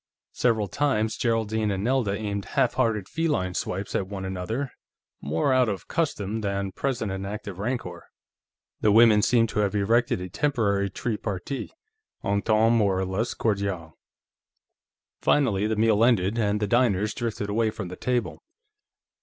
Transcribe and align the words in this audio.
Several 0.33 0.67
times, 0.67 1.15
Geraldine 1.15 1.69
and 1.69 1.83
Nelda 1.83 2.15
aimed 2.17 2.45
halfhearted 2.45 3.07
feline 3.07 3.53
swipes 3.53 3.93
at 3.93 4.07
one 4.07 4.25
another, 4.25 4.71
more 5.21 5.53
out 5.53 5.69
of 5.69 5.87
custom 5.87 6.41
than 6.41 6.71
present 6.71 7.11
and 7.11 7.23
active 7.23 7.59
rancor. 7.59 8.05
The 8.79 8.91
women 8.91 9.21
seemed 9.21 9.49
to 9.49 9.59
have 9.59 9.75
erected 9.75 10.19
a 10.19 10.27
temporary 10.27 10.89
tri 10.89 11.17
partite 11.17 11.73
Entente 12.23 12.71
more 12.71 12.97
or 12.97 13.05
less 13.05 13.35
Cordiale. 13.35 13.93
Finally, 15.21 15.67
the 15.67 15.75
meal 15.75 16.03
ended, 16.03 16.35
and 16.39 16.59
the 16.59 16.65
diners 16.65 17.13
drifted 17.13 17.47
away 17.51 17.69
from 17.69 17.89
the 17.89 17.95
table. 17.95 18.41